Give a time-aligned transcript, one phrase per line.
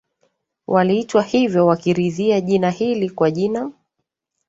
[0.67, 3.71] waliitwa hivyo wakiridhia jina hili kwa jina